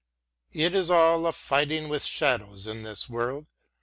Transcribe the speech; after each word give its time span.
It 0.53 0.73
is 0.73 0.89
all 0.89 1.27
a 1.27 1.31
fightmg 1.31 1.87
with 1.87 2.03
shadows, 2.03 2.65
in 2.65 2.81
this 2.81 3.07
world. 3.07 3.45